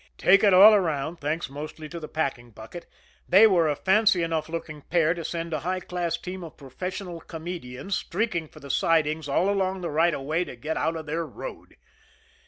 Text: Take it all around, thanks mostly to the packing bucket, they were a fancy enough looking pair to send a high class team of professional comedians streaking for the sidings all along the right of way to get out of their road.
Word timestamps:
Take 0.17 0.43
it 0.43 0.51
all 0.51 0.73
around, 0.73 1.17
thanks 1.17 1.47
mostly 1.47 1.87
to 1.89 1.99
the 1.99 2.07
packing 2.07 2.49
bucket, 2.49 2.87
they 3.29 3.45
were 3.45 3.69
a 3.69 3.75
fancy 3.75 4.23
enough 4.23 4.49
looking 4.49 4.81
pair 4.81 5.13
to 5.13 5.23
send 5.23 5.53
a 5.53 5.59
high 5.59 5.79
class 5.79 6.17
team 6.17 6.43
of 6.43 6.57
professional 6.57 7.19
comedians 7.21 7.97
streaking 7.97 8.47
for 8.47 8.59
the 8.59 8.71
sidings 8.71 9.29
all 9.29 9.47
along 9.47 9.81
the 9.81 9.91
right 9.91 10.15
of 10.15 10.21
way 10.21 10.43
to 10.43 10.55
get 10.55 10.75
out 10.75 10.95
of 10.95 11.05
their 11.05 11.23
road. 11.23 11.75